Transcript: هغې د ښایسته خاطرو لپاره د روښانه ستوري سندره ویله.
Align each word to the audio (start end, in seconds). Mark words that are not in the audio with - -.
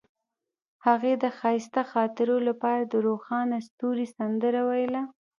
هغې 0.85 1.13
د 1.23 1.25
ښایسته 1.37 1.81
خاطرو 1.91 2.37
لپاره 2.47 2.83
د 2.85 2.93
روښانه 3.07 3.57
ستوري 3.67 4.07
سندره 4.17 4.61
ویله. 4.69 5.01